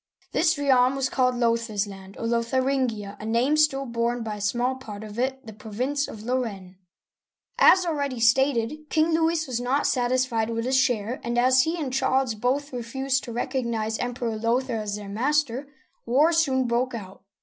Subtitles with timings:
[0.31, 4.73] This realm was called Lothair's land, or Lotharin'gia, a name still borne by a small
[4.73, 6.77] part of it, the province of Lorraine'.
[7.59, 8.89] As already stated.
[8.89, 13.23] King Louis was not satisfied with his share, and as he and Charles both refused
[13.25, 15.67] to recognize Emperor Lothair as their master,
[16.07, 17.21] war soon broke out.